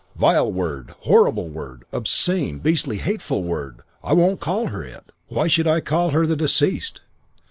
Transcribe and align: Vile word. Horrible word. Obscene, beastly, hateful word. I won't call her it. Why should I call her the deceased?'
Vile 0.15 0.51
word. 0.51 0.95
Horrible 1.01 1.47
word. 1.47 1.83
Obscene, 1.91 2.57
beastly, 2.57 2.97
hateful 2.97 3.43
word. 3.43 3.81
I 4.03 4.13
won't 4.13 4.39
call 4.39 4.65
her 4.69 4.83
it. 4.83 5.11
Why 5.27 5.45
should 5.45 5.67
I 5.67 5.79
call 5.79 6.09
her 6.09 6.25
the 6.25 6.35
deceased?' 6.35 7.01